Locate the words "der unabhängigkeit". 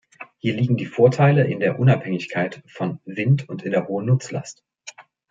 1.59-2.63